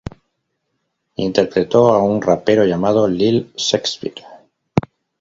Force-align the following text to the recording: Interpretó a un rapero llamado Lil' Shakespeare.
Interpretó 1.17 1.89
a 1.89 2.01
un 2.01 2.23
rapero 2.23 2.65
llamado 2.65 3.07
Lil' 3.07 3.53
Shakespeare. 3.55 4.25